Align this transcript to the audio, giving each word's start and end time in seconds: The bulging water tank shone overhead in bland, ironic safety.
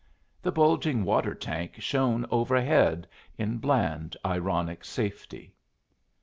The 0.41 0.51
bulging 0.51 1.03
water 1.03 1.35
tank 1.35 1.75
shone 1.77 2.25
overhead 2.31 3.07
in 3.37 3.59
bland, 3.59 4.17
ironic 4.25 4.83
safety. 4.83 5.53